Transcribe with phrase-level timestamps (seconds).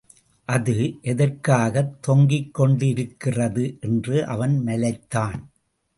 [0.45, 0.75] அது
[1.01, 5.39] எதற்காகத் தொங்கிக்கொண்டிருக்கிறது என்று அவன் மலைத்தான்.